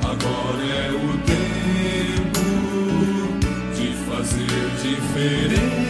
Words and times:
Agora 0.05 0.63
é 0.63 0.93
o 0.93 1.19
tempo 1.27 2.47
de 3.75 3.93
fazer 4.09 4.71
diferença, 4.81 5.86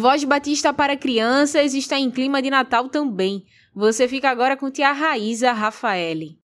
Voz 0.00 0.24
Batista 0.24 0.72
para 0.72 0.96
crianças 0.96 1.74
está 1.74 1.98
em 1.98 2.10
clima 2.10 2.40
de 2.40 2.48
Natal 2.48 2.88
também. 2.88 3.44
Você 3.74 4.08
fica 4.08 4.30
agora 4.30 4.56
com 4.56 4.70
tia 4.70 4.92
Raíza 4.92 5.52
Rafaele. 5.52 6.39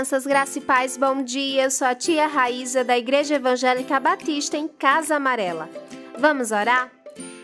Crianças, 0.00 0.24
graça 0.24 0.58
e 0.58 0.62
paz, 0.62 0.96
bom 0.96 1.22
dia. 1.22 1.64
Eu 1.64 1.70
sou 1.70 1.86
a 1.86 1.94
tia 1.94 2.26
Raíza 2.26 2.82
da 2.82 2.96
Igreja 2.96 3.34
Evangélica 3.34 4.00
Batista 4.00 4.56
em 4.56 4.66
Casa 4.66 5.16
Amarela. 5.16 5.68
Vamos 6.18 6.52
orar? 6.52 6.90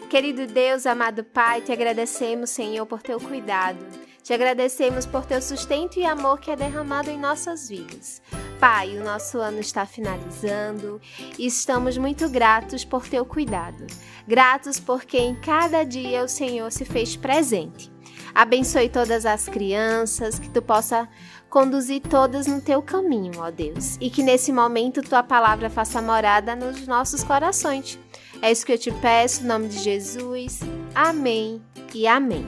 Querido 0.09 0.47
Deus, 0.47 0.87
amado 0.87 1.23
Pai, 1.23 1.61
te 1.61 1.71
agradecemos, 1.71 2.49
Senhor, 2.49 2.87
por 2.87 3.03
teu 3.03 3.21
cuidado. 3.21 3.79
Te 4.23 4.33
agradecemos 4.33 5.05
por 5.05 5.27
teu 5.27 5.43
sustento 5.43 5.99
e 5.99 6.07
amor 6.07 6.41
que 6.41 6.51
é 6.51 6.57
derramado 6.57 7.11
em 7.11 7.19
nossas 7.19 7.69
vidas. 7.69 8.23
Pai, 8.59 8.97
o 8.97 9.05
nosso 9.05 9.39
ano 9.39 9.61
está 9.61 9.85
finalizando 9.85 10.99
e 11.39 11.47
estamos 11.47 11.99
muito 11.99 12.27
gratos 12.27 12.87
por 12.87 13.07
teu 13.07 13.27
cuidado. 13.27 13.87
Gratos 14.27 14.81
porque 14.81 15.19
em 15.19 15.35
cada 15.35 15.85
dia 15.85 16.25
o 16.25 16.29
Senhor 16.29 16.73
se 16.73 16.87
fez 16.87 17.17
presente. 17.17 17.95
Abençoe 18.37 18.91
todas 18.91 19.25
as 19.25 19.49
crianças, 19.49 20.39
que 20.39 20.51
tu 20.51 20.61
possa 20.61 21.09
conduzir 21.49 22.03
todas 22.03 22.47
no 22.47 22.61
teu 22.61 22.83
caminho, 22.83 23.33
ó 23.39 23.51
Deus, 23.51 23.97
e 24.01 24.11
que 24.11 24.23
nesse 24.23 24.53
momento 24.53 25.03
tua 25.03 25.23
palavra 25.23 25.71
faça 25.71 26.03
morada 26.03 26.55
nos 26.55 26.87
nossos 26.87 27.23
corações. 27.23 27.99
É 28.43 28.53
isso 28.53 28.67
que 28.67 28.73
eu 28.73 28.79
te 28.79 28.91
peço, 28.91 29.43
em 29.43 29.47
nome 29.47 29.69
de 29.69 29.79
Jesus. 29.79 30.61
Amém 30.95 31.63
e 31.95 32.07
amém. 32.07 32.47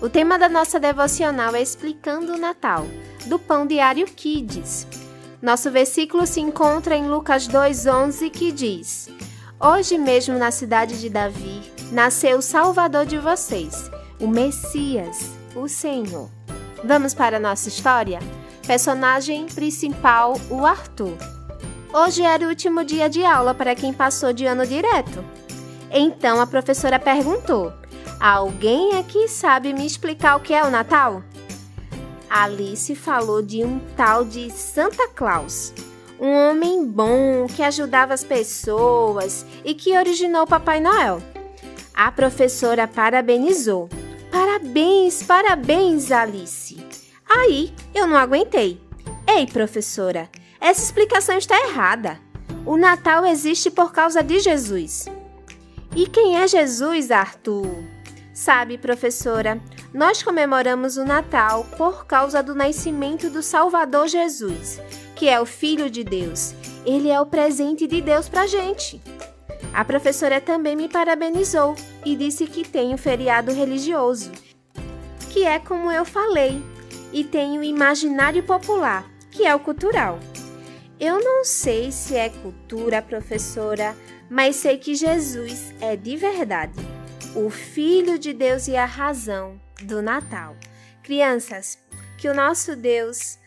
O 0.00 0.08
tema 0.08 0.38
da 0.38 0.48
nossa 0.48 0.78
devocional 0.78 1.54
é 1.54 1.62
Explicando 1.62 2.34
o 2.34 2.38
Natal, 2.38 2.86
do 3.26 3.38
Pão 3.38 3.66
Diário 3.66 4.06
Kids. 4.06 4.86
Nosso 5.40 5.70
versículo 5.70 6.26
se 6.26 6.40
encontra 6.40 6.96
em 6.96 7.08
Lucas 7.08 7.48
2,11, 7.48 8.30
que 8.30 8.50
diz: 8.50 9.08
Hoje 9.60 9.98
mesmo 9.98 10.36
na 10.38 10.50
cidade 10.50 11.00
de 11.00 11.08
Davi 11.08 11.62
nasceu 11.92 12.38
o 12.38 12.42
Salvador 12.42 13.06
de 13.06 13.18
vocês, 13.18 13.90
o 14.20 14.26
Messias, 14.26 15.30
o 15.54 15.68
Senhor. 15.68 16.37
Vamos 16.84 17.12
para 17.12 17.40
nossa 17.40 17.68
história? 17.68 18.20
Personagem 18.66 19.46
principal, 19.46 20.34
o 20.50 20.64
Arthur. 20.64 21.16
Hoje 21.92 22.22
era 22.22 22.44
o 22.44 22.48
último 22.48 22.84
dia 22.84 23.08
de 23.08 23.24
aula 23.24 23.54
para 23.54 23.74
quem 23.74 23.92
passou 23.92 24.32
de 24.32 24.44
ano 24.46 24.66
direto. 24.66 25.24
Então 25.90 26.40
a 26.40 26.46
professora 26.46 26.98
perguntou: 26.98 27.72
Alguém 28.20 28.96
aqui 28.96 29.26
sabe 29.26 29.72
me 29.72 29.86
explicar 29.86 30.36
o 30.36 30.40
que 30.40 30.54
é 30.54 30.62
o 30.62 30.70
Natal? 30.70 31.22
Alice 32.28 32.94
falou 32.94 33.40
de 33.40 33.64
um 33.64 33.80
tal 33.96 34.24
de 34.24 34.50
Santa 34.50 35.08
Claus, 35.08 35.72
um 36.20 36.30
homem 36.30 36.86
bom 36.86 37.46
que 37.46 37.62
ajudava 37.62 38.12
as 38.12 38.22
pessoas 38.22 39.46
e 39.64 39.74
que 39.74 39.96
originou 39.96 40.46
Papai 40.46 40.78
Noel. 40.78 41.22
A 41.94 42.12
professora 42.12 42.86
parabenizou. 42.86 43.88
Parabéns, 44.58 45.22
parabéns, 45.22 46.10
Alice. 46.10 46.84
Aí 47.30 47.72
eu 47.94 48.08
não 48.08 48.16
aguentei. 48.16 48.82
Ei, 49.24 49.46
professora, 49.46 50.28
essa 50.60 50.82
explicação 50.82 51.38
está 51.38 51.56
errada. 51.68 52.18
O 52.66 52.76
Natal 52.76 53.24
existe 53.24 53.70
por 53.70 53.92
causa 53.92 54.20
de 54.20 54.40
Jesus. 54.40 55.06
E 55.94 56.08
quem 56.08 56.36
é 56.38 56.48
Jesus, 56.48 57.12
Arthur? 57.12 57.68
Sabe, 58.34 58.76
professora, 58.76 59.62
nós 59.94 60.24
comemoramos 60.24 60.96
o 60.96 61.04
Natal 61.04 61.64
por 61.76 62.04
causa 62.04 62.42
do 62.42 62.52
nascimento 62.52 63.30
do 63.30 63.44
Salvador 63.44 64.08
Jesus, 64.08 64.80
que 65.14 65.28
é 65.28 65.40
o 65.40 65.46
Filho 65.46 65.88
de 65.88 66.02
Deus. 66.02 66.52
Ele 66.84 67.10
é 67.10 67.20
o 67.20 67.26
presente 67.26 67.86
de 67.86 68.00
Deus 68.00 68.28
para 68.28 68.48
gente. 68.48 69.00
A 69.72 69.84
professora 69.84 70.40
também 70.40 70.74
me 70.74 70.88
parabenizou 70.88 71.76
e 72.04 72.16
disse 72.16 72.44
que 72.46 72.68
tem 72.68 72.92
um 72.92 72.98
feriado 72.98 73.52
religioso, 73.52 74.32
que 75.38 75.44
é 75.44 75.60
como 75.60 75.92
eu 75.92 76.04
falei, 76.04 76.60
e 77.12 77.22
tem 77.22 77.60
o 77.60 77.62
imaginário 77.62 78.42
popular, 78.42 79.08
que 79.30 79.46
é 79.46 79.54
o 79.54 79.60
cultural. 79.60 80.18
Eu 80.98 81.22
não 81.22 81.44
sei 81.44 81.92
se 81.92 82.16
é 82.16 82.28
cultura, 82.28 83.00
professora, 83.00 83.94
mas 84.28 84.56
sei 84.56 84.78
que 84.78 84.96
Jesus 84.96 85.72
é 85.80 85.94
de 85.94 86.16
verdade, 86.16 86.74
o 87.36 87.48
Filho 87.50 88.18
de 88.18 88.32
Deus 88.32 88.66
e 88.66 88.74
a 88.74 88.84
razão 88.84 89.60
do 89.80 90.02
Natal. 90.02 90.56
Crianças, 91.04 91.78
que 92.16 92.28
o 92.28 92.34
nosso 92.34 92.74
Deus 92.74 93.38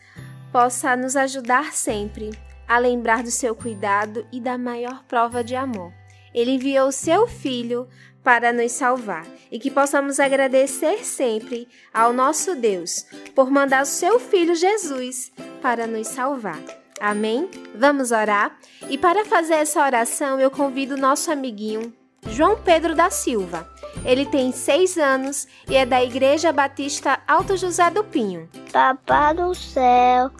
possa 0.50 0.96
nos 0.96 1.14
ajudar 1.14 1.74
sempre 1.74 2.30
a 2.66 2.78
lembrar 2.78 3.22
do 3.22 3.30
seu 3.30 3.54
cuidado 3.54 4.26
e 4.32 4.40
da 4.40 4.56
maior 4.56 5.04
prova 5.04 5.44
de 5.44 5.54
amor 5.54 5.92
ele 6.34 6.52
enviou 6.52 6.90
seu 6.90 7.26
Filho 7.26 7.88
para 8.22 8.52
nos 8.52 8.72
salvar 8.72 9.26
e 9.50 9.58
que 9.58 9.70
possamos 9.70 10.20
agradecer 10.20 11.04
sempre 11.04 11.68
ao 11.92 12.12
nosso 12.12 12.54
Deus 12.54 13.04
por 13.34 13.50
mandar 13.50 13.82
o 13.82 13.86
seu 13.86 14.18
Filho 14.20 14.54
Jesus 14.54 15.32
para 15.60 15.86
nos 15.86 16.08
salvar. 16.08 16.60
Amém? 17.00 17.50
Vamos 17.74 18.12
orar? 18.12 18.56
E 18.88 18.96
para 18.96 19.24
fazer 19.24 19.54
essa 19.54 19.84
oração, 19.84 20.38
eu 20.38 20.50
convido 20.50 20.94
o 20.94 20.98
nosso 20.98 21.32
amiguinho 21.32 21.92
João 22.28 22.56
Pedro 22.56 22.94
da 22.94 23.10
Silva. 23.10 23.68
Ele 24.04 24.24
tem 24.24 24.52
seis 24.52 24.96
anos 24.96 25.46
e 25.68 25.76
é 25.76 25.84
da 25.84 26.02
Igreja 26.02 26.52
Batista 26.52 27.20
Alto 27.26 27.56
José 27.56 27.90
do 27.90 28.04
Pinho. 28.04 28.48
Papai 28.72 29.34
do 29.34 29.54
céu, 29.54 30.30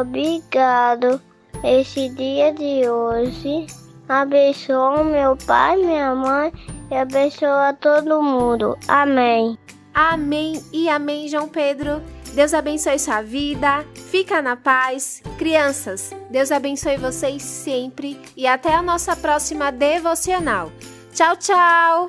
obrigado 0.00 1.20
esse 1.62 2.08
dia 2.10 2.52
de 2.52 2.88
hoje 2.88 3.81
Abençoa 4.08 5.04
meu 5.04 5.36
pai, 5.36 5.76
minha 5.76 6.14
mãe 6.14 6.52
e 6.90 6.94
abençoa 6.94 7.72
todo 7.80 8.22
mundo. 8.22 8.76
Amém. 8.88 9.58
Amém 9.94 10.62
e 10.72 10.88
amém, 10.88 11.28
João 11.28 11.48
Pedro. 11.48 12.02
Deus 12.34 12.54
abençoe 12.54 12.98
sua 12.98 13.22
vida. 13.22 13.84
Fica 13.94 14.40
na 14.40 14.56
paz. 14.56 15.22
Crianças, 15.38 16.12
Deus 16.30 16.50
abençoe 16.50 16.96
vocês 16.96 17.42
sempre 17.42 18.18
e 18.36 18.46
até 18.46 18.74
a 18.74 18.82
nossa 18.82 19.14
próxima 19.14 19.70
devocional. 19.70 20.72
Tchau, 21.12 21.36
tchau. 21.36 22.08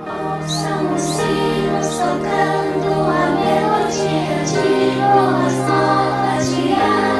Ouçam 0.00 0.94
os 0.94 1.00
sinos 1.00 1.88
tocando 1.96 2.90
a 3.08 3.24
melodia 3.40 4.44
de 4.44 5.00
boas 5.00 5.54
novas 5.68 6.48
de 6.48 6.72
alegria. 6.72 7.13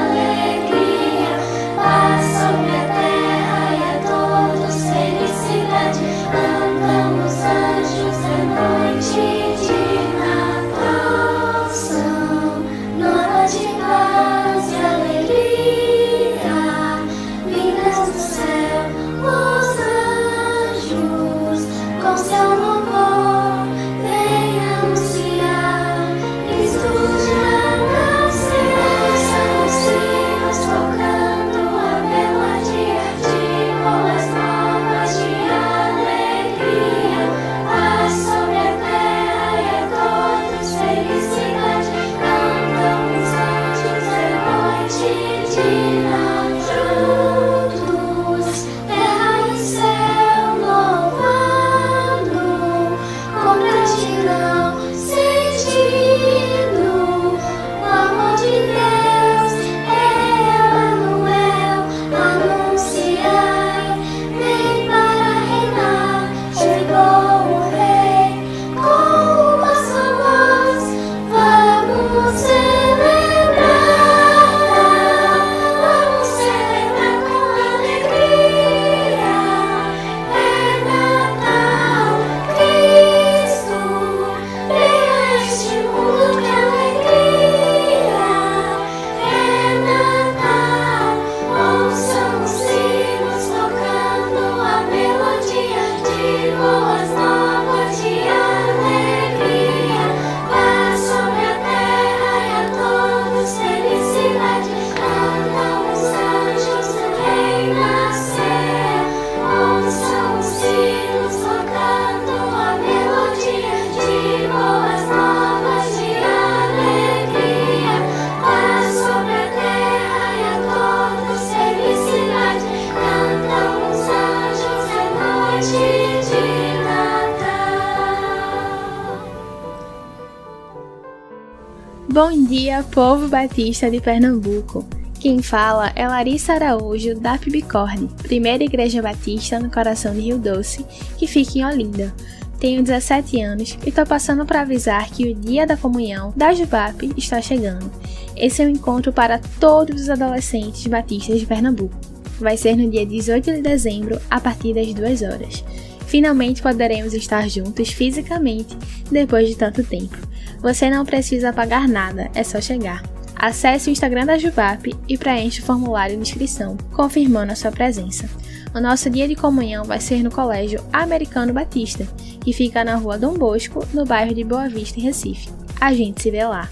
Dia, 132.75 132.83
povo 132.83 133.29
batista 133.29 133.89
de 133.89 134.01
Pernambuco. 134.01 134.85
Quem 135.21 135.41
fala 135.41 135.93
é 135.95 136.09
Larissa 136.09 136.55
Araújo, 136.55 137.15
da 137.15 137.39
Pibicorde, 137.39 138.09
primeira 138.25 138.65
igreja 138.65 139.01
batista 139.01 139.61
no 139.61 139.71
coração 139.71 140.13
de 140.13 140.23
Rio 140.23 140.39
Doce, 140.39 140.85
que 141.17 141.29
fica 141.29 141.59
em 141.59 141.65
Olinda. 141.65 142.13
Tenho 142.59 142.83
17 142.83 143.41
anos 143.41 143.79
e 143.85 143.91
estou 143.91 144.05
passando 144.05 144.45
para 144.45 144.63
avisar 144.63 145.09
que 145.09 145.31
o 145.31 145.35
dia 145.35 145.67
da 145.67 145.77
comunhão 145.77 146.33
da 146.37 146.53
Jubap 146.53 147.13
está 147.17 147.41
chegando. 147.41 147.91
Esse 148.37 148.63
é 148.63 148.67
um 148.67 148.71
encontro 148.71 149.13
para 149.13 149.39
todos 149.61 150.03
os 150.03 150.11
adolescentes 150.11 150.85
batistas 150.87 151.39
de 151.39 151.47
Pernambuco. 151.47 151.95
Vai 152.41 152.57
ser 152.57 152.77
no 152.77 152.91
dia 152.91 153.07
18 153.07 153.53
de 153.53 153.63
dezembro, 153.63 154.21
a 154.29 154.41
partir 154.41 154.75
das 154.75 154.93
2 154.93 155.23
horas. 155.23 155.65
Finalmente 156.07 156.61
poderemos 156.61 157.15
estar 157.15 157.49
juntos 157.49 157.91
fisicamente 157.91 158.77
depois 159.11 159.49
de 159.49 159.55
tanto 159.55 159.85
tempo. 159.85 160.34
Você 160.65 160.89
não 160.89 161.05
precisa 161.05 161.53
pagar 161.53 161.87
nada, 161.87 162.31
é 162.35 162.43
só 162.43 162.59
chegar. 162.59 163.03
Acesse 163.37 163.91
o 163.91 163.93
Instagram 163.93 164.25
da 164.25 164.39
Juvap 164.39 164.91
e 165.07 165.19
preencha 165.19 165.61
o 165.61 165.67
formulário 165.67 166.17
de 166.17 166.23
inscrição, 166.23 166.79
confirmando 166.91 167.53
a 167.53 167.55
sua 167.55 167.71
presença. 167.71 168.31
O 168.75 168.81
nosso 168.81 169.11
dia 169.11 169.29
de 169.29 169.37
comunhão 169.37 169.85
vai 169.85 170.01
ser 170.01 170.23
no 170.23 170.31
Colégio 170.31 170.83
Americano 170.91 171.53
Batista, 171.53 172.09
que 172.43 172.55
fica 172.55 172.83
na 172.83 172.95
rua 172.95 173.19
Dom 173.19 173.35
Bosco, 173.35 173.87
no 173.93 174.07
bairro 174.07 174.35
de 174.35 174.43
Boa 174.43 174.67
Vista, 174.67 174.99
em 174.99 175.03
Recife. 175.03 175.51
A 175.79 175.93
gente 175.93 176.23
se 176.23 176.31
vê 176.31 176.47
lá. 176.47 176.71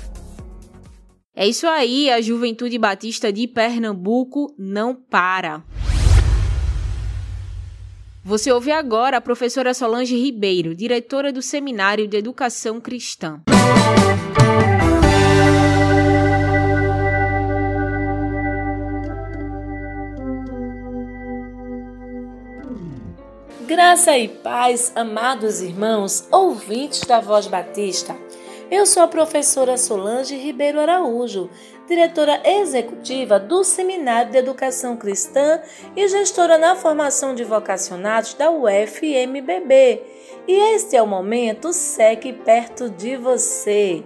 É 1.37 1.47
isso 1.47 1.67
aí, 1.67 2.11
a 2.11 2.23
Juventude 2.23 2.79
Batista 2.79 3.31
de 3.31 3.47
Pernambuco 3.47 4.55
não 4.59 4.95
para. 4.95 5.63
Você 8.25 8.52
ouve 8.52 8.71
agora 8.71 9.17
a 9.17 9.21
professora 9.21 9.75
Solange 9.75 10.17
Ribeiro, 10.17 10.76
diretora 10.76 11.33
do 11.33 11.43
Seminário 11.43 12.07
de 12.07 12.17
Educação 12.17 12.81
Cristã. 12.81 13.41
Graça 23.67 24.17
e 24.17 24.29
paz, 24.29 24.93
amados 24.95 25.61
irmãos, 25.61 26.29
ouvintes 26.31 27.00
da 27.00 27.19
Voz 27.19 27.49
Batista. 27.49 28.17
Eu 28.71 28.87
sou 28.87 29.02
a 29.02 29.09
professora 29.09 29.76
Solange 29.76 30.37
Ribeiro 30.37 30.79
Araújo, 30.79 31.50
diretora 31.93 32.41
executiva 32.43 33.39
do 33.39 33.63
Seminário 33.63 34.33
de 34.33 34.39
Educação 34.39 34.97
Cristã 34.97 35.61
e 35.95 36.09
gestora 36.09 36.57
na 36.57 36.75
formação 36.75 37.35
de 37.35 37.45
vocacionados 37.45 38.33
da 38.33 38.51
UFMBB. 38.51 40.03
E 40.49 40.75
este 40.75 40.97
é 40.97 41.03
o 41.03 41.07
momento 41.07 41.71
SEC 41.71 42.33
perto 42.47 42.89
de 42.89 43.19
você. 43.19 44.03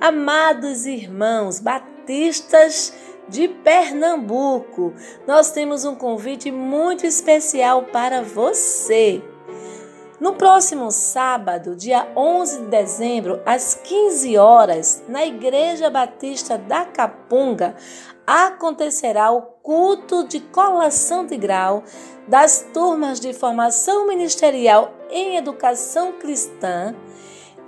Amados 0.00 0.86
irmãos 0.86 1.60
batistas 1.60 2.94
de 3.28 3.48
Pernambuco, 3.48 4.94
nós 5.26 5.52
temos 5.52 5.84
um 5.84 5.94
convite 5.94 6.50
muito 6.50 7.04
especial 7.04 7.82
para 7.82 8.22
você. 8.22 9.22
No 10.20 10.34
próximo 10.34 10.90
sábado, 10.90 11.74
dia 11.74 12.06
11 12.14 12.58
de 12.58 12.66
dezembro, 12.66 13.40
às 13.46 13.72
15 13.72 14.36
horas, 14.36 15.02
na 15.08 15.24
Igreja 15.24 15.88
Batista 15.88 16.58
da 16.58 16.84
Capunga, 16.84 17.74
acontecerá 18.26 19.30
o 19.30 19.40
culto 19.40 20.28
de 20.28 20.40
colação 20.40 21.24
de 21.24 21.38
grau 21.38 21.82
das 22.28 22.68
turmas 22.74 23.18
de 23.18 23.32
formação 23.32 24.06
ministerial 24.06 24.92
em 25.10 25.36
educação 25.36 26.12
cristã 26.12 26.94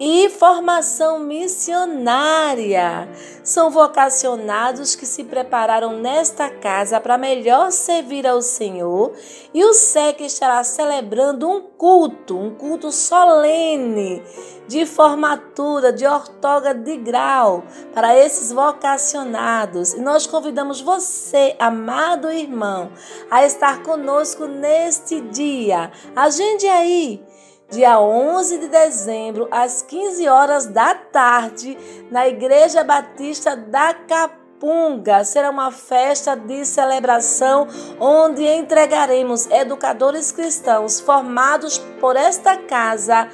e 0.04 0.28
formação 0.30 1.20
missionária. 1.20 3.08
São 3.44 3.70
vocacionados 3.70 4.96
que 4.96 5.06
se 5.06 5.22
prepararam 5.22 5.92
nesta 5.92 6.50
casa 6.50 7.00
para 7.00 7.16
melhor 7.16 7.70
servir 7.70 8.26
ao 8.26 8.42
Senhor 8.42 9.12
e 9.54 9.64
o 9.64 9.72
SEC 9.72 10.22
estará 10.22 10.64
celebrando 10.64 11.48
um 11.48 11.60
culto, 11.60 12.36
um 12.36 12.52
culto 12.52 12.90
solene 12.90 14.20
de 14.66 14.84
formatura, 14.86 15.92
de 15.92 16.04
ortoga 16.04 16.74
de 16.74 16.96
grau 16.96 17.62
para 17.94 18.18
esses 18.18 18.50
vocacionados. 18.50 19.92
E 19.92 20.00
nós 20.00 20.26
convidamos 20.26 20.80
você, 20.80 21.54
amado 21.60 22.28
irmão, 22.28 22.90
a 23.30 23.44
estar 23.44 23.84
conosco 23.84 24.46
neste 24.46 25.20
dia. 25.20 25.92
Agende 26.16 26.66
aí 26.66 27.24
dia 27.72 27.98
11 27.98 28.58
de 28.58 28.68
dezembro, 28.68 29.48
às 29.50 29.80
15 29.80 30.28
horas 30.28 30.66
da 30.66 30.94
tarde, 30.94 31.76
na 32.10 32.28
Igreja 32.28 32.84
Batista 32.84 33.56
da 33.56 33.94
Capunga. 33.94 35.24
Será 35.24 35.48
uma 35.48 35.72
festa 35.72 36.36
de 36.36 36.66
celebração 36.66 37.66
onde 37.98 38.46
entregaremos 38.46 39.50
educadores 39.50 40.30
cristãos 40.30 41.00
formados 41.00 41.78
por 41.98 42.14
esta 42.14 42.58
casa 42.58 43.30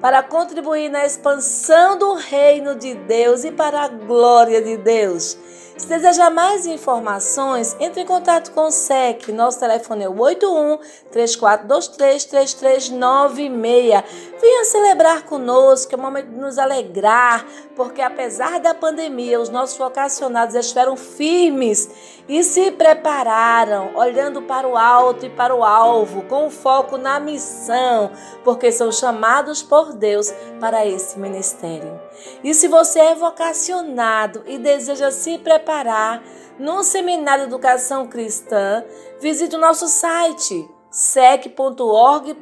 para 0.00 0.22
contribuir 0.22 0.88
na 0.88 1.04
expansão 1.04 1.98
do 1.98 2.14
reino 2.14 2.74
de 2.74 2.94
Deus 2.94 3.44
e 3.44 3.52
para 3.52 3.82
a 3.82 3.88
glória 3.88 4.62
de 4.62 4.78
Deus. 4.78 5.36
Se 5.82 5.88
desejar 5.88 6.30
mais 6.30 6.64
informações, 6.64 7.76
entre 7.80 8.02
em 8.02 8.06
contato 8.06 8.52
com 8.52 8.68
o 8.68 8.70
SEC. 8.70 9.32
Nosso 9.32 9.58
telefone 9.58 10.04
é 10.04 10.08
o 10.08 10.16
81 10.16 10.78
3423 11.10 12.24
3396. 12.24 14.04
Venha 14.40 14.64
celebrar 14.64 15.24
conosco, 15.24 15.92
é 15.92 15.98
um 15.98 16.00
momento 16.00 16.28
de 16.28 16.38
nos 16.38 16.56
alegrar, 16.56 17.44
porque 17.74 18.00
apesar 18.00 18.60
da 18.60 18.72
pandemia, 18.72 19.40
os 19.40 19.48
nossos 19.48 19.76
vocacionados 19.76 20.54
estiveram 20.54 20.96
firmes 20.96 21.90
e 22.28 22.44
se 22.44 22.70
prepararam, 22.70 23.90
olhando 23.96 24.40
para 24.40 24.68
o 24.68 24.76
alto 24.76 25.26
e 25.26 25.30
para 25.30 25.52
o 25.52 25.64
alvo, 25.64 26.22
com 26.22 26.48
foco 26.48 26.96
na 26.96 27.18
missão, 27.18 28.12
porque 28.44 28.70
são 28.70 28.92
chamados 28.92 29.64
por 29.64 29.92
Deus 29.92 30.32
para 30.60 30.86
esse 30.86 31.18
ministério. 31.18 32.00
E 32.42 32.54
se 32.54 32.68
você 32.68 32.98
é 33.00 33.14
vocacionado 33.14 34.42
e 34.46 34.58
deseja 34.58 35.10
se 35.10 35.38
preparar 35.38 36.22
no 36.58 36.82
Seminário 36.82 37.44
Educação 37.44 38.06
Cristã, 38.06 38.84
visite 39.20 39.56
o 39.56 39.60
nosso 39.60 39.88
site 39.88 40.68
sec.org.br. 40.92 42.36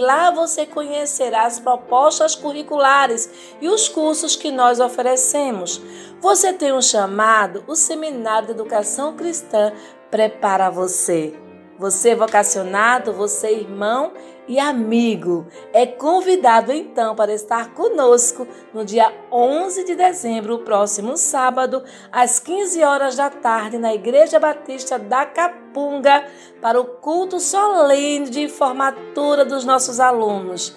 Lá 0.00 0.32
você 0.32 0.66
conhecerá 0.66 1.46
as 1.46 1.60
propostas 1.60 2.34
curriculares 2.34 3.30
e 3.60 3.68
os 3.68 3.88
cursos 3.88 4.34
que 4.34 4.50
nós 4.50 4.80
oferecemos. 4.80 5.80
Você 6.20 6.52
tem 6.52 6.72
um 6.72 6.82
chamado, 6.82 7.62
o 7.68 7.76
Seminário 7.76 8.48
de 8.48 8.54
Educação 8.54 9.14
Cristã 9.14 9.72
prepara 10.10 10.68
você. 10.68 11.38
Você 11.78 12.14
vocacionado, 12.14 13.12
você 13.12 13.52
irmão 13.52 14.12
e 14.46 14.58
amigo, 14.58 15.46
é 15.72 15.86
convidado 15.86 16.72
então 16.72 17.14
para 17.14 17.32
estar 17.32 17.72
conosco 17.72 18.46
no 18.72 18.84
dia 18.84 19.12
11 19.32 19.84
de 19.84 19.94
dezembro, 19.94 20.58
próximo 20.58 21.16
sábado, 21.16 21.82
às 22.12 22.38
15 22.38 22.82
horas 22.82 23.16
da 23.16 23.30
tarde, 23.30 23.78
na 23.78 23.94
Igreja 23.94 24.38
Batista 24.38 24.98
da 24.98 25.24
Capunga, 25.24 26.26
para 26.60 26.80
o 26.80 26.84
culto 26.84 27.40
solene 27.40 28.28
de 28.28 28.48
formatura 28.48 29.44
dos 29.44 29.64
nossos 29.64 29.98
alunos. 29.98 30.76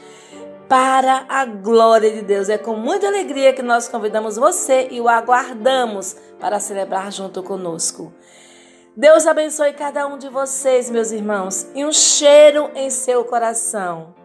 Para 0.69 1.25
a 1.29 1.45
glória 1.45 2.11
de 2.11 2.21
Deus. 2.21 2.49
É 2.49 2.57
com 2.57 2.75
muita 2.75 3.07
alegria 3.07 3.53
que 3.53 3.61
nós 3.61 3.87
convidamos 3.87 4.35
você 4.35 4.89
e 4.91 4.99
o 4.99 5.07
aguardamos 5.07 6.17
para 6.41 6.59
celebrar 6.59 7.09
junto 7.09 7.41
conosco. 7.41 8.11
Deus 8.97 9.25
abençoe 9.27 9.73
cada 9.73 10.07
um 10.07 10.17
de 10.17 10.27
vocês, 10.27 10.89
meus 10.89 11.11
irmãos, 11.11 11.67
e 11.75 11.85
um 11.85 11.93
cheiro 11.93 12.71
em 12.73 12.89
seu 12.89 13.23
coração. 13.23 14.15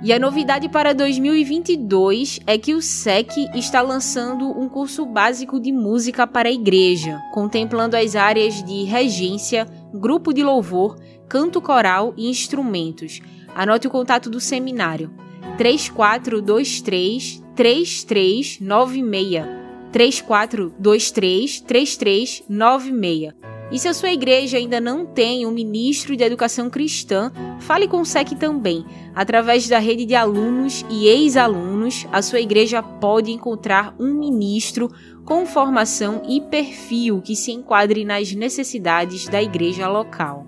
E 0.00 0.12
a 0.12 0.18
novidade 0.18 0.68
para 0.68 0.94
2022 0.94 2.38
é 2.46 2.56
que 2.56 2.72
o 2.72 2.80
SEC 2.80 3.48
está 3.56 3.82
lançando 3.82 4.48
um 4.48 4.68
curso 4.68 5.04
básico 5.04 5.58
de 5.58 5.72
música 5.72 6.24
para 6.24 6.48
a 6.48 6.52
igreja, 6.52 7.20
contemplando 7.34 7.96
as 7.96 8.14
áreas 8.14 8.62
de 8.62 8.84
regência, 8.84 9.66
grupo 9.92 10.32
de 10.32 10.44
louvor, 10.44 10.96
canto 11.28 11.60
coral 11.60 12.14
e 12.16 12.30
instrumentos. 12.30 13.20
Anote 13.56 13.88
o 13.88 13.90
contato 13.90 14.30
do 14.30 14.38
seminário: 14.38 15.12
3423 15.58 17.42
3396. 17.56 19.61
3423 19.92 21.60
3396. 21.60 23.34
E 23.72 23.78
se 23.78 23.88
a 23.88 23.94
sua 23.94 24.10
igreja 24.10 24.58
ainda 24.58 24.78
não 24.78 25.06
tem 25.06 25.46
um 25.46 25.50
ministro 25.50 26.14
de 26.14 26.22
educação 26.22 26.68
cristã, 26.68 27.32
fale 27.58 27.88
com 27.88 28.02
o 28.02 28.04
SEC 28.04 28.34
também. 28.34 28.84
Através 29.14 29.66
da 29.66 29.78
rede 29.78 30.04
de 30.04 30.14
alunos 30.14 30.84
e 30.90 31.06
ex-alunos, 31.06 32.06
a 32.12 32.20
sua 32.20 32.40
igreja 32.40 32.82
pode 32.82 33.32
encontrar 33.32 33.94
um 33.98 34.12
ministro 34.12 34.90
com 35.24 35.46
formação 35.46 36.22
e 36.28 36.38
perfil 36.38 37.22
que 37.22 37.34
se 37.34 37.50
enquadre 37.50 38.04
nas 38.04 38.32
necessidades 38.32 39.26
da 39.26 39.42
igreja 39.42 39.88
local. 39.88 40.46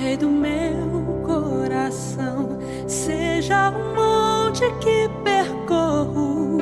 Rei 0.00 0.16
do 0.16 0.28
meu 0.28 1.22
coração, 1.24 2.58
seja 2.88 3.70
o 3.70 4.29
monte 4.50 4.68
que 4.80 5.08
percorro, 5.22 6.58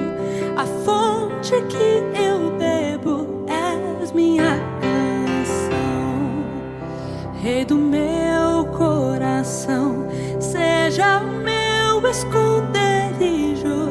a 0.58 0.66
fonte 0.84 1.54
que 1.70 2.02
eu 2.14 2.50
bebo, 2.58 3.46
és 3.46 4.12
minha 4.12 4.60
canção. 4.82 6.44
Rei 7.40 7.64
do 7.64 7.76
meu 7.76 8.66
coração, 8.76 10.06
seja 10.38 11.20
o 11.20 11.30
meu 11.42 12.06
esconderijo, 12.10 13.88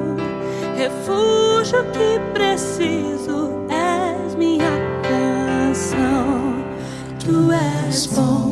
refúgio 0.75 1.83
que 1.91 2.19
preciso, 2.35 3.65
és 3.67 4.35
minha 4.35 4.69
canção. 5.01 6.63
Tu 7.17 7.51
és 7.51 8.05
bom, 8.05 8.46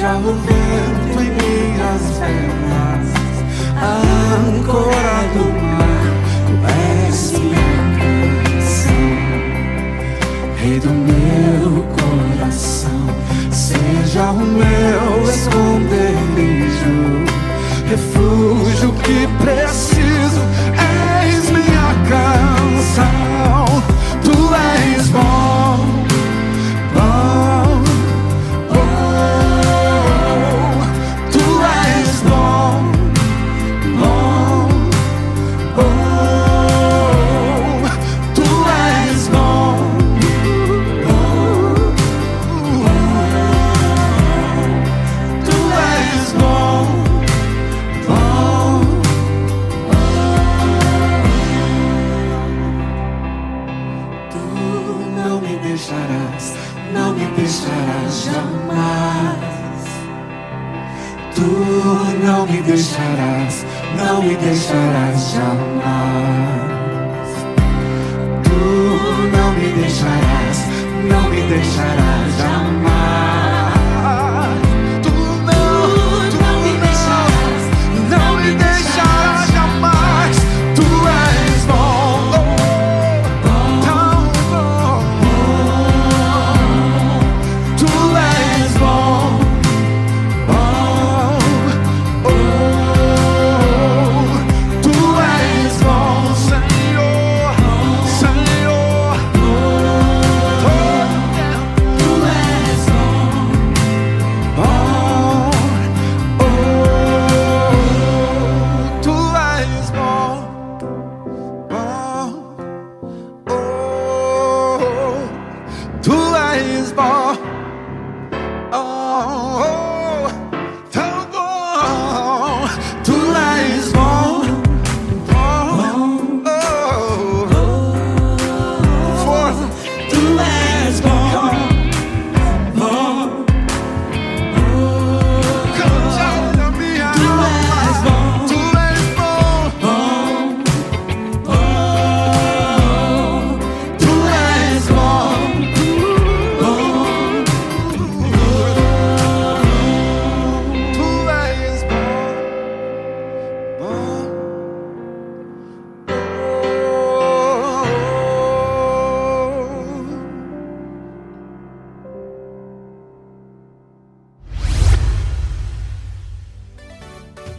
seja 0.00 0.16
o 0.16 0.32
vento 0.32 1.20
em 1.20 1.30
minhas 1.30 2.02
venas, 2.18 3.06
a 3.76 4.00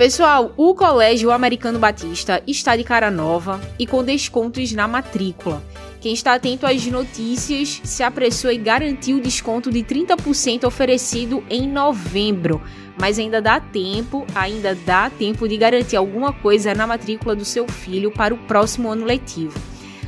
Pessoal, 0.01 0.51
o 0.57 0.73
Colégio 0.73 1.29
Americano 1.29 1.77
Batista 1.77 2.41
está 2.47 2.75
de 2.75 2.83
cara 2.83 3.11
nova 3.11 3.61
e 3.77 3.85
com 3.85 4.03
descontos 4.03 4.71
na 4.71 4.87
matrícula. 4.87 5.61
Quem 5.99 6.11
está 6.11 6.33
atento 6.33 6.65
às 6.65 6.83
notícias 6.87 7.79
se 7.83 8.01
apressou 8.01 8.51
e 8.51 8.57
garantiu 8.57 9.17
o 9.17 9.21
desconto 9.21 9.69
de 9.69 9.83
30% 9.83 10.63
oferecido 10.63 11.43
em 11.47 11.67
novembro. 11.67 12.59
Mas 12.99 13.19
ainda 13.19 13.39
dá 13.39 13.59
tempo, 13.59 14.25
ainda 14.33 14.73
dá 14.73 15.07
tempo 15.07 15.47
de 15.47 15.55
garantir 15.55 15.97
alguma 15.97 16.33
coisa 16.33 16.73
na 16.73 16.87
matrícula 16.87 17.35
do 17.35 17.45
seu 17.45 17.67
filho 17.67 18.09
para 18.09 18.33
o 18.33 18.39
próximo 18.39 18.89
ano 18.89 19.05
letivo. 19.05 19.53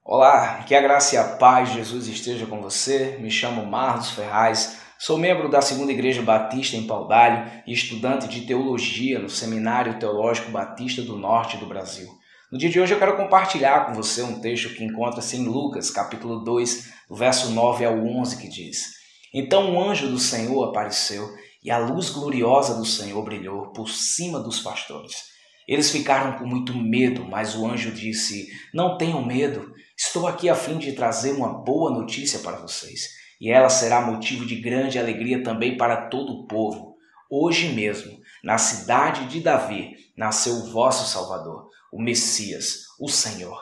Olá, 0.05 0.63
que 0.63 0.75
a 0.75 0.81
graça 0.81 1.17
e 1.17 1.19
a 1.19 1.25
paz 1.25 1.71
de 1.71 1.79
Jesus 1.79 2.07
esteja 2.07 2.47
com 2.47 2.63
você. 2.63 3.19
Me 3.21 3.31
chamo 3.31 3.67
Marlos 3.67 4.11
Ferraz 4.11 4.86
sou 4.99 5.19
membro 5.19 5.49
da 5.49 5.61
Segunda 5.61 5.93
Igreja 5.93 6.23
Batista 6.23 6.77
em 6.77 6.87
Paudalho 6.87 7.51
e 7.67 7.73
estudante 7.73 8.29
de 8.29 8.43
teologia 8.43 9.19
no 9.19 9.29
Seminário 9.29 9.99
Teológico 9.99 10.51
Batista 10.51 11.03
do 11.03 11.17
Norte 11.17 11.57
do 11.59 11.67
Brasil. 11.67 12.09
No 12.51 12.59
dia 12.59 12.71
de 12.71 12.81
hoje 12.81 12.95
eu 12.95 12.99
quero 12.99 13.17
compartilhar 13.17 13.87
com 13.87 13.95
você 13.95 14.23
um 14.23 14.41
texto 14.41 14.75
que 14.75 14.85
encontra-se 14.85 15.37
em 15.37 15.45
Lucas, 15.45 15.91
capítulo 15.91 16.45
2, 16.45 16.93
do 17.09 17.17
verso 17.17 17.51
9 17.51 17.85
ao 17.85 17.99
11, 17.99 18.39
que 18.39 18.49
diz: 18.49 18.95
Então 19.35 19.71
um 19.71 19.83
anjo 19.83 20.09
do 20.09 20.19
Senhor 20.19 20.69
apareceu 20.69 21.29
e 21.63 21.71
a 21.71 21.79
luz 21.79 22.11
gloriosa 22.11 22.77
do 22.77 22.85
Senhor 22.85 23.23
brilhou 23.25 23.73
por 23.73 23.89
cima 23.91 24.39
dos 24.39 24.61
pastores. 24.61 25.35
Eles 25.67 25.91
ficaram 25.91 26.39
com 26.39 26.47
muito 26.47 26.73
medo, 26.73 27.25
mas 27.25 27.57
o 27.57 27.67
anjo 27.67 27.91
disse: 27.91 28.49
Não 28.73 28.97
tenham 28.97 29.25
medo, 29.25 29.75
estou 29.97 30.27
aqui 30.29 30.49
a 30.49 30.55
fim 30.55 30.79
de 30.79 30.93
trazer 30.93 31.33
uma 31.33 31.49
boa 31.49 31.91
notícia 31.91 32.39
para 32.39 32.59
vocês, 32.59 33.09
e 33.41 33.51
ela 33.51 33.69
será 33.69 34.01
motivo 34.01 34.47
de 34.47 34.57
grande 34.57 34.99
alegria 34.99 35.43
também 35.43 35.77
para 35.77 36.09
todo 36.09 36.33
o 36.33 36.47
povo. 36.47 36.97
Hoje 37.31 37.69
mesmo, 37.73 38.19
na 38.43 38.59
cidade 38.59 39.27
de 39.27 39.41
Davi, 39.41 39.97
nasceu 40.17 40.55
o 40.55 40.71
vosso 40.71 41.11
Salvador, 41.11 41.69
o 41.93 42.01
Messias, 42.01 42.85
o 43.01 43.09
Senhor. 43.09 43.61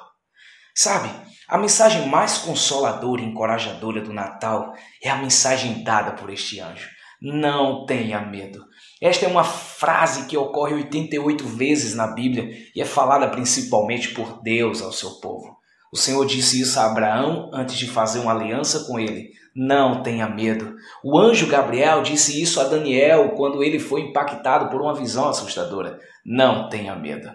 Sabe, 0.75 1.09
a 1.49 1.57
mensagem 1.57 2.09
mais 2.09 2.39
consoladora 2.39 3.23
e 3.23 3.25
encorajadora 3.25 4.01
do 4.01 4.13
Natal 4.13 4.75
é 5.03 5.09
a 5.09 5.17
mensagem 5.17 5.85
dada 5.85 6.13
por 6.13 6.31
este 6.31 6.61
anjo. 6.61 6.89
Não 7.23 7.87
tenha 7.87 8.21
medo. 8.21 8.65
Esta 9.01 9.25
é 9.25 9.29
uma 9.29 9.45
frase 9.45 10.27
que 10.27 10.37
ocorre 10.37 10.75
88 10.75 11.47
vezes 11.47 11.95
na 11.95 12.09
Bíblia 12.09 12.51
e 12.75 12.83
é 12.83 12.85
falada 12.85 13.29
principalmente 13.29 14.11
por 14.11 14.43
Deus 14.43 14.83
ao 14.83 14.93
seu 14.93 15.21
povo. 15.21 15.57
O 15.93 15.97
Senhor 15.97 16.27
disse 16.27 16.61
isso 16.61 16.79
a 16.81 16.87
Abraão 16.87 17.51
antes 17.55 17.77
de 17.77 17.87
fazer 17.87 18.19
uma 18.19 18.33
aliança 18.33 18.85
com 18.85 18.99
ele. 18.99 19.31
Não 19.55 20.03
tenha 20.03 20.29
medo. 20.29 20.75
O 21.03 21.17
anjo 21.17 21.47
Gabriel 21.47 22.03
disse 22.03 22.43
isso 22.43 22.61
a 22.61 22.65
Daniel 22.65 23.31
quando 23.37 23.63
ele 23.63 23.79
foi 23.79 24.01
impactado 24.01 24.69
por 24.69 24.81
uma 24.81 24.95
visão 24.95 25.29
assustadora. 25.29 26.01
Não 26.25 26.69
tenha 26.69 26.97
medo. 26.97 27.31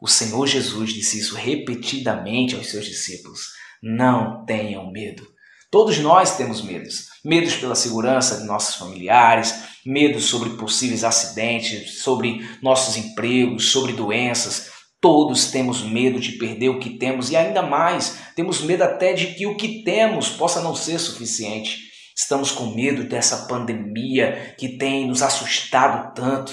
O 0.00 0.08
Senhor 0.08 0.46
Jesus 0.46 0.92
disse 0.94 1.18
isso 1.18 1.34
repetidamente 1.34 2.54
aos 2.54 2.70
seus 2.70 2.86
discípulos. 2.86 3.48
Não 3.82 4.44
tenham 4.46 4.90
medo. 4.90 5.26
Todos 5.70 5.98
nós 5.98 6.36
temos 6.38 6.62
medos. 6.62 7.08
Medos 7.22 7.56
pela 7.56 7.74
segurança 7.74 8.38
de 8.38 8.46
nossos 8.46 8.76
familiares, 8.76 9.54
medos 9.84 10.24
sobre 10.24 10.50
possíveis 10.50 11.04
acidentes, 11.04 12.00
sobre 12.00 12.48
nossos 12.62 12.96
empregos, 12.96 13.70
sobre 13.70 13.92
doenças. 13.92 14.70
Todos 15.00 15.50
temos 15.52 15.82
medo 15.82 16.18
de 16.18 16.32
perder 16.32 16.70
o 16.70 16.80
que 16.80 16.98
temos 16.98 17.30
e 17.30 17.36
ainda 17.36 17.62
mais, 17.62 18.18
temos 18.34 18.60
medo 18.60 18.82
até 18.82 19.12
de 19.12 19.34
que 19.34 19.46
o 19.46 19.56
que 19.56 19.84
temos 19.84 20.30
possa 20.30 20.60
não 20.60 20.74
ser 20.74 20.98
suficiente. 20.98 21.88
Estamos 22.16 22.50
com 22.50 22.74
medo 22.74 23.04
dessa 23.04 23.46
pandemia 23.46 24.56
que 24.58 24.76
tem 24.76 25.06
nos 25.06 25.22
assustado 25.22 26.12
tanto. 26.14 26.52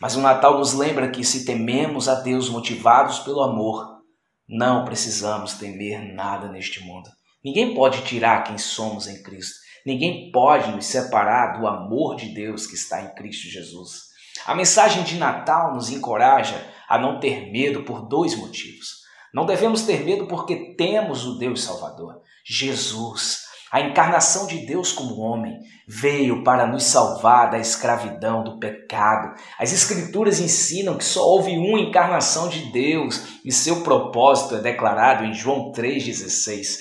Mas 0.00 0.16
o 0.16 0.20
Natal 0.20 0.58
nos 0.58 0.72
lembra 0.72 1.10
que 1.10 1.22
se 1.22 1.44
tememos 1.44 2.08
a 2.08 2.14
Deus 2.14 2.48
motivados 2.48 3.18
pelo 3.18 3.42
amor, 3.42 4.00
não 4.48 4.84
precisamos 4.84 5.54
temer 5.54 6.14
nada 6.14 6.48
neste 6.48 6.82
mundo. 6.82 7.10
Ninguém 7.44 7.74
pode 7.74 8.02
tirar 8.02 8.42
quem 8.42 8.56
somos 8.56 9.06
em 9.06 9.22
Cristo. 9.22 9.54
Ninguém 9.84 10.30
pode 10.32 10.70
nos 10.72 10.86
separar 10.86 11.58
do 11.58 11.66
amor 11.66 12.16
de 12.16 12.32
Deus 12.32 12.66
que 12.66 12.74
está 12.74 13.02
em 13.02 13.14
Cristo 13.14 13.48
Jesus. 13.48 14.12
A 14.46 14.54
mensagem 14.54 15.02
de 15.02 15.16
Natal 15.16 15.74
nos 15.74 15.90
encoraja 15.90 16.71
a 16.92 16.98
não 16.98 17.18
ter 17.18 17.50
medo 17.50 17.84
por 17.84 18.06
dois 18.06 18.36
motivos. 18.36 19.00
Não 19.32 19.46
devemos 19.46 19.80
ter 19.80 20.04
medo 20.04 20.26
porque 20.26 20.74
temos 20.76 21.24
o 21.24 21.38
Deus 21.38 21.64
Salvador, 21.64 22.20
Jesus. 22.44 23.44
A 23.72 23.80
encarnação 23.80 24.46
de 24.46 24.66
Deus 24.66 24.92
como 24.92 25.18
homem 25.18 25.58
veio 25.88 26.44
para 26.44 26.66
nos 26.66 26.84
salvar 26.84 27.50
da 27.50 27.58
escravidão, 27.58 28.44
do 28.44 28.58
pecado. 28.58 29.34
As 29.58 29.72
Escrituras 29.72 30.38
ensinam 30.38 30.98
que 30.98 31.04
só 31.04 31.26
houve 31.26 31.52
uma 31.52 31.80
encarnação 31.80 32.50
de 32.50 32.70
Deus 32.70 33.40
e 33.42 33.50
seu 33.50 33.80
propósito 33.80 34.56
é 34.56 34.60
declarado 34.60 35.24
em 35.24 35.32
João 35.32 35.72
3,16. 35.72 36.76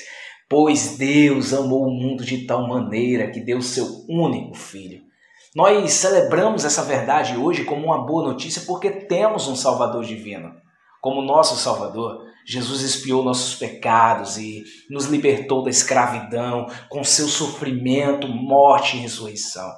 Pois 0.49 0.97
Deus 0.97 1.53
amou 1.53 1.85
o 1.85 1.93
mundo 1.93 2.25
de 2.25 2.45
tal 2.45 2.67
maneira 2.67 3.31
que 3.31 3.39
deu 3.39 3.61
seu 3.61 4.03
único 4.09 4.55
filho. 4.55 5.09
Nós 5.53 5.91
celebramos 5.93 6.63
essa 6.63 6.83
verdade 6.83 7.35
hoje 7.35 7.65
como 7.65 7.87
uma 7.87 8.05
boa 8.05 8.23
notícia 8.23 8.61
porque 8.65 8.89
temos 8.89 9.49
um 9.49 9.55
Salvador 9.55 10.05
divino. 10.05 10.53
Como 11.01 11.21
nosso 11.21 11.57
Salvador, 11.57 12.25
Jesus 12.45 12.81
expiou 12.81 13.21
nossos 13.21 13.55
pecados 13.55 14.37
e 14.37 14.63
nos 14.89 15.05
libertou 15.05 15.61
da 15.63 15.69
escravidão 15.69 16.67
com 16.87 17.03
seu 17.03 17.27
sofrimento, 17.27 18.29
morte 18.29 18.95
e 18.95 19.01
ressurreição. 19.01 19.69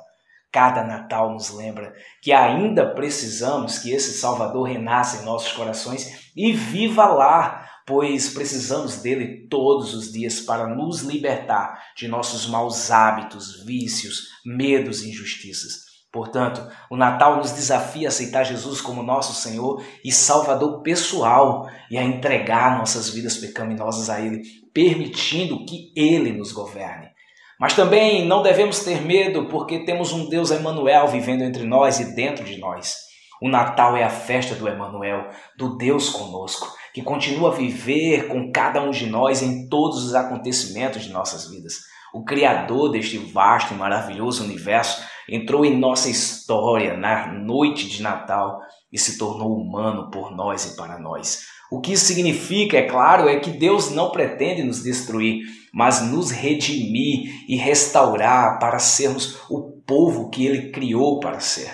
Cada 0.51 0.83
Natal 0.83 1.31
nos 1.33 1.49
lembra 1.49 1.95
que 2.21 2.31
ainda 2.31 2.93
precisamos 2.93 3.79
que 3.79 3.91
esse 3.91 4.13
Salvador 4.19 4.67
renasça 4.67 5.23
em 5.23 5.25
nossos 5.25 5.51
corações 5.53 6.31
e 6.35 6.51
viva 6.51 7.05
lá 7.05 7.62
pois 7.85 8.29
precisamos 8.29 9.01
dele 9.01 9.47
todos 9.49 9.93
os 9.93 10.11
dias 10.11 10.39
para 10.39 10.67
nos 10.67 11.01
libertar 11.01 11.81
de 11.97 12.07
nossos 12.07 12.47
maus 12.47 12.89
hábitos, 12.89 13.63
vícios, 13.65 14.29
medos 14.45 15.03
e 15.03 15.09
injustiças. 15.09 15.83
Portanto, 16.11 16.65
o 16.91 16.95
Natal 16.95 17.37
nos 17.37 17.51
desafia 17.51 18.07
a 18.07 18.09
aceitar 18.09 18.43
Jesus 18.43 18.79
como 18.79 19.01
nosso 19.01 19.33
Senhor 19.33 19.83
e 20.05 20.11
Salvador 20.11 20.83
pessoal 20.83 21.67
e 21.89 21.97
a 21.97 22.03
entregar 22.03 22.77
nossas 22.77 23.09
vidas 23.09 23.37
pecaminosas 23.37 24.11
a 24.11 24.21
Ele, 24.21 24.43
permitindo 24.71 25.65
que 25.65 25.91
Ele 25.95 26.31
nos 26.31 26.51
governe. 26.51 27.07
Mas 27.59 27.73
também 27.73 28.27
não 28.27 28.43
devemos 28.43 28.79
ter 28.81 29.01
medo 29.01 29.47
porque 29.47 29.85
temos 29.85 30.13
um 30.13 30.29
Deus 30.29 30.51
Emmanuel 30.51 31.07
vivendo 31.07 31.41
entre 31.41 31.63
nós 31.63 31.99
e 31.99 32.15
dentro 32.15 32.45
de 32.45 32.59
nós. 32.59 32.95
O 33.41 33.49
Natal 33.49 33.97
é 33.97 34.03
a 34.03 34.09
festa 34.09 34.53
do 34.53 34.69
Emmanuel, 34.69 35.29
do 35.57 35.75
Deus 35.77 36.09
conosco 36.09 36.71
que 36.93 37.01
continua 37.01 37.49
a 37.49 37.55
viver 37.55 38.27
com 38.27 38.51
cada 38.51 38.81
um 38.81 38.91
de 38.91 39.07
nós 39.07 39.41
em 39.41 39.67
todos 39.67 40.03
os 40.03 40.13
acontecimentos 40.13 41.03
de 41.03 41.11
nossas 41.11 41.49
vidas. 41.49 41.79
O 42.13 42.23
Criador 42.23 42.91
deste 42.91 43.17
vasto 43.17 43.73
e 43.73 43.77
maravilhoso 43.77 44.43
universo 44.43 45.03
entrou 45.27 45.65
em 45.65 45.77
nossa 45.77 46.09
história 46.09 46.95
na 46.95 47.33
noite 47.33 47.89
de 47.89 48.03
Natal 48.03 48.59
e 48.91 48.99
se 48.99 49.17
tornou 49.17 49.57
humano 49.57 50.11
por 50.11 50.35
nós 50.35 50.65
e 50.65 50.77
para 50.77 50.99
nós. 50.99 51.47
O 51.71 51.81
que 51.81 51.93
isso 51.93 52.05
significa, 52.05 52.77
é 52.77 52.83
claro, 52.83 53.27
é 53.27 53.39
que 53.39 53.49
Deus 53.49 53.89
não 53.89 54.11
pretende 54.11 54.61
nos 54.61 54.83
destruir, 54.83 55.41
mas 55.73 56.03
nos 56.03 56.29
redimir 56.29 57.49
e 57.49 57.55
restaurar 57.55 58.59
para 58.59 58.77
sermos 58.77 59.39
o 59.49 59.81
povo 59.87 60.29
que 60.29 60.45
Ele 60.45 60.69
criou 60.69 61.19
para 61.19 61.39
ser. 61.39 61.71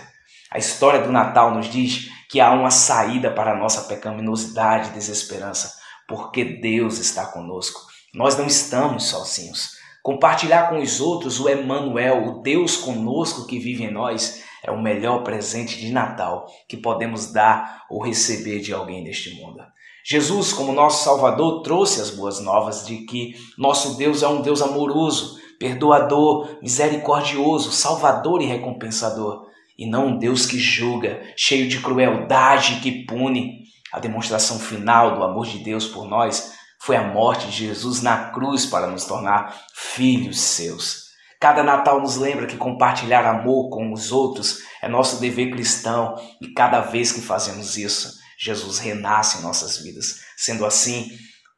A 0.49 0.57
história 0.57 1.01
do 1.01 1.11
Natal 1.11 1.53
nos 1.53 1.69
diz 1.69 2.09
que 2.29 2.39
há 2.39 2.51
uma 2.51 2.69
saída 2.69 3.31
para 3.31 3.53
a 3.53 3.57
nossa 3.57 3.81
pecaminosidade 3.87 4.89
e 4.89 4.93
desesperança, 4.93 5.73
porque 6.07 6.45
Deus 6.45 6.99
está 6.99 7.25
conosco. 7.25 7.81
Nós 8.13 8.37
não 8.37 8.45
estamos 8.45 9.05
sozinhos. 9.05 9.71
Compartilhar 10.03 10.69
com 10.69 10.77
os 10.77 11.01
outros 11.01 11.39
o 11.39 11.49
Emmanuel, 11.49 12.27
o 12.27 12.41
Deus 12.41 12.77
conosco 12.77 13.47
que 13.47 13.57
vive 13.57 13.83
em 13.83 13.91
nós, 13.91 14.43
é 14.63 14.69
o 14.69 14.81
melhor 14.81 15.23
presente 15.23 15.79
de 15.79 15.91
Natal 15.91 16.45
que 16.67 16.77
podemos 16.77 17.31
dar 17.33 17.85
ou 17.89 18.03
receber 18.03 18.59
de 18.59 18.73
alguém 18.73 19.03
deste 19.03 19.33
mundo. 19.35 19.63
Jesus, 20.05 20.53
como 20.53 20.71
nosso 20.71 21.03
Salvador, 21.03 21.61
trouxe 21.63 21.99
as 21.99 22.11
boas 22.11 22.39
novas 22.39 22.85
de 22.85 23.05
que 23.05 23.33
nosso 23.57 23.97
Deus 23.97 24.21
é 24.21 24.27
um 24.27 24.41
Deus 24.41 24.61
amoroso, 24.61 25.39
perdoador, 25.59 26.59
misericordioso, 26.61 27.71
salvador 27.71 28.41
e 28.41 28.45
recompensador 28.45 29.48
e 29.79 29.85
não 29.85 30.07
um 30.07 30.17
Deus 30.17 30.45
que 30.45 30.59
julga, 30.59 31.21
cheio 31.37 31.69
de 31.69 31.79
crueldade 31.79 32.81
que 32.81 33.05
pune. 33.05 33.63
A 33.93 33.99
demonstração 33.99 34.59
final 34.59 35.15
do 35.15 35.23
amor 35.23 35.47
de 35.47 35.59
Deus 35.59 35.87
por 35.87 36.05
nós 36.05 36.51
foi 36.81 36.97
a 36.97 37.07
morte 37.07 37.47
de 37.47 37.67
Jesus 37.67 38.01
na 38.01 38.29
cruz 38.29 38.65
para 38.65 38.87
nos 38.87 39.05
tornar 39.05 39.57
filhos 39.73 40.37
seus. 40.37 41.07
Cada 41.39 41.63
Natal 41.63 42.01
nos 42.01 42.17
lembra 42.17 42.45
que 42.45 42.57
compartilhar 42.57 43.25
amor 43.25 43.69
com 43.69 43.93
os 43.93 44.11
outros 44.11 44.59
é 44.81 44.89
nosso 44.89 45.21
dever 45.21 45.49
cristão 45.49 46.13
e 46.41 46.53
cada 46.53 46.81
vez 46.81 47.13
que 47.13 47.21
fazemos 47.21 47.77
isso, 47.77 48.19
Jesus 48.37 48.79
renasce 48.79 49.37
em 49.37 49.43
nossas 49.43 49.77
vidas. 49.77 50.19
Sendo 50.35 50.65
assim, 50.65 51.09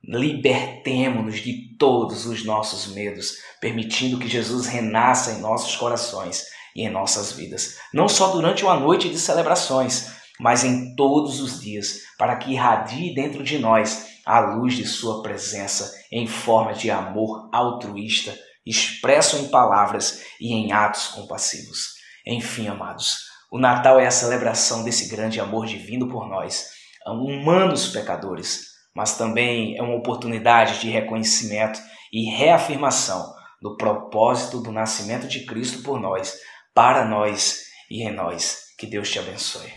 libertemo-nos 0.04 1.40
de 1.40 1.76
todos 1.76 2.28
os 2.28 2.46
nossos 2.46 2.94
medos, 2.94 3.38
permitindo 3.60 4.20
que 4.20 4.28
Jesus 4.28 4.68
renasça 4.68 5.32
em 5.32 5.42
nossos 5.42 5.76
corações 5.76 6.46
em 6.76 6.90
nossas 6.90 7.32
vidas, 7.32 7.78
não 7.94 8.08
só 8.08 8.28
durante 8.28 8.64
uma 8.64 8.76
noite 8.76 9.10
de 9.10 9.20
celebrações, 9.20 10.12
mas 10.40 10.64
em 10.64 10.96
todos 10.96 11.40
os 11.40 11.62
dias, 11.62 12.02
para 12.18 12.36
que 12.36 12.54
irradie 12.54 13.14
dentro 13.14 13.44
de 13.44 13.60
nós 13.60 14.08
a 14.26 14.40
luz 14.40 14.76
de 14.76 14.86
Sua 14.86 15.22
presença 15.22 15.92
em 16.12 16.28
forma 16.28 16.74
de 16.74 16.90
amor 16.90 17.50
altruísta, 17.52 18.38
expresso 18.66 19.38
em 19.38 19.50
palavras 19.50 20.24
e 20.40 20.54
em 20.54 20.72
atos 20.72 21.08
compassivos. 21.08 21.96
Enfim, 22.26 22.68
amados, 22.68 23.32
o 23.52 23.58
Natal 23.58 24.00
é 24.00 24.08
a 24.08 24.12
celebração 24.12 24.84
desse 24.84 25.10
grande 25.10 25.40
amor 25.40 25.66
divino 25.66 26.08
por 26.08 26.28
nós, 26.28 26.70
humanos 27.06 27.88
pecadores, 27.90 28.72
mas 28.96 29.18
também 29.18 29.78
é 29.78 29.82
uma 29.82 29.96
oportunidade 29.96 30.80
de 30.80 30.90
reconhecimento 30.90 31.80
e 32.12 32.30
reafirmação 32.30 33.34
do 33.62 33.76
propósito 33.78 34.60
do 34.60 34.72
nascimento 34.72 35.28
de 35.28 35.46
Cristo 35.46 35.82
por 35.84 36.00
nós, 36.00 36.36
para 36.74 37.06
nós 37.06 37.64
e 37.90 38.08
em 38.08 38.14
nós. 38.14 38.60
Que 38.78 38.88
Deus 38.88 39.10
te 39.10 39.20
abençoe. 39.20 39.70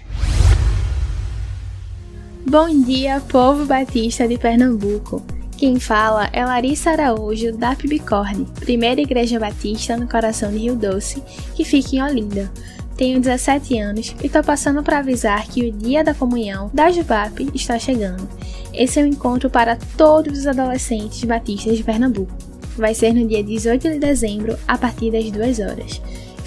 Bom 2.47 2.83
dia, 2.83 3.21
povo 3.21 3.67
batista 3.67 4.29
de 4.29 4.39
Pernambuco. 4.39 5.25
Quem 5.57 5.81
fala 5.81 6.29
é 6.33 6.45
Larissa 6.45 6.91
Araújo, 6.91 7.53
da 7.53 7.75
Pibicorne, 7.75 8.47
primeira 8.61 9.01
igreja 9.01 9.41
batista 9.41 9.97
no 9.97 10.09
coração 10.09 10.51
de 10.51 10.59
Rio 10.59 10.77
Doce, 10.77 11.23
que 11.55 11.65
fica 11.65 11.97
em 11.97 12.03
Olinda. 12.03 12.53
Tenho 12.97 13.21
17 13.21 13.79
anos 13.79 14.15
e 14.23 14.27
estou 14.27 14.45
passando 14.45 14.83
para 14.83 14.99
avisar 14.99 15.47
que 15.49 15.67
o 15.67 15.73
Dia 15.73 16.05
da 16.05 16.15
Comunhão 16.15 16.71
da 16.73 16.91
Jubap 16.91 17.49
está 17.55 17.79
chegando. 17.79 18.29
Esse 18.73 19.01
é 19.01 19.03
um 19.03 19.07
encontro 19.07 19.51
para 19.51 19.77
todos 19.97 20.39
os 20.39 20.47
adolescentes 20.47 21.25
batistas 21.25 21.77
de 21.77 21.83
Pernambuco. 21.83 22.33
Vai 22.77 22.95
ser 22.95 23.13
no 23.13 23.27
dia 23.27 23.43
18 23.43 23.89
de 23.91 23.99
dezembro, 23.99 24.57
a 24.67 24.77
partir 24.77 25.11
das 25.11 25.31
2 25.31 25.61
horas. 25.61 26.01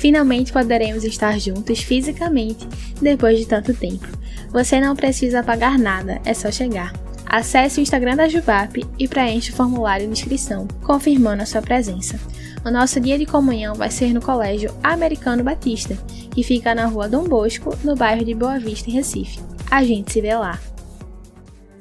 Finalmente 0.08 0.54
poderemos 0.54 1.04
estar 1.04 1.38
juntos 1.38 1.80
fisicamente 1.80 2.66
depois 3.02 3.38
de 3.38 3.46
tanto 3.46 3.74
tempo. 3.74 4.08
Você 4.54 4.80
não 4.80 4.96
precisa 4.96 5.44
pagar 5.44 5.78
nada, 5.78 6.22
é 6.24 6.34
só 6.34 6.50
chegar. 6.50 6.94
Acesse 7.26 7.82
o 7.82 7.84
Instagram 7.84 8.16
da 8.16 8.30
Jubap 8.30 8.82
e 8.98 9.06
preencha 9.06 9.52
o 9.52 9.56
formulário 9.58 10.06
de 10.06 10.14
inscrição, 10.14 10.66
confirmando 10.82 11.44
a 11.44 11.46
sua 11.46 11.62
presença. 11.62 12.18
O 12.64 12.72
nosso 12.72 13.02
dia 13.02 13.18
de 13.20 13.26
comunhão 13.26 13.76
vai 13.76 13.92
ser 13.92 14.14
no 14.14 14.22
Colégio 14.22 14.74
Americano 14.82 15.44
Batista, 15.44 15.98
que 16.32 16.42
fica 16.42 16.74
na 16.74 16.86
rua 16.86 17.10
Dom 17.10 17.26
Bosco, 17.26 17.78
no 17.84 17.94
bairro 17.94 18.24
de 18.24 18.34
Boa 18.34 18.58
Vista, 18.58 18.90
em 18.90 18.94
Recife. 18.94 19.42
A 19.70 19.84
gente 19.84 20.14
se 20.14 20.22
vê 20.22 20.34
lá. 20.34 20.58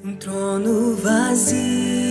Um 0.04 0.16
trono 0.16 0.96
vazio, 0.96 2.05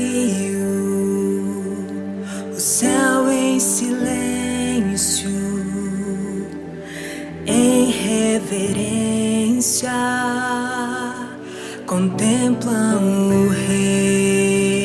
contemplam 12.05 13.01
o 13.31 13.49
Rei 13.49 14.75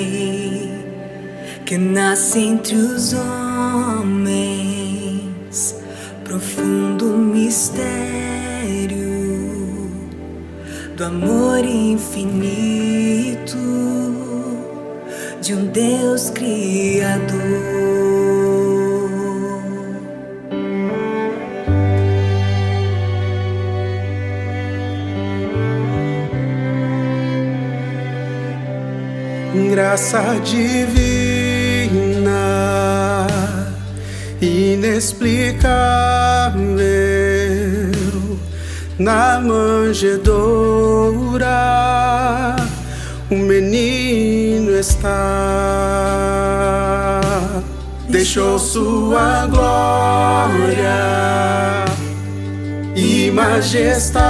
que 1.66 1.76
nasce 1.76 2.38
entre 2.38 2.74
os 2.74 3.12
homens, 3.12 4.56
profundo 6.24 7.18
mistério 7.18 7.90
do 10.96 11.04
amor 11.04 11.62
infinito 11.64 13.58
de 15.42 15.54
um 15.54 15.66
Deus 15.66 16.30
Criador. 16.30 18.09
Graça 29.90 30.22
divina, 30.44 30.76
inexplicável, 34.40 35.58
na 38.96 39.40
manjedoura, 39.40 40.68
o 43.32 43.34
menino 43.34 44.70
está, 44.78 45.10
deixou 48.08 48.60
sua 48.60 49.48
glória 49.48 51.00
e 52.94 53.28
majestade 53.32 54.20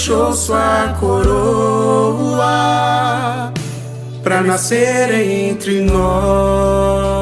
deixou 0.00 0.32
sua 0.32 0.96
coroa 0.98 2.32
para 4.22 4.40
nascer 4.40 5.12
entre 5.12 5.82
nós. 5.82 7.20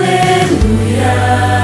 Rei 0.00 1.63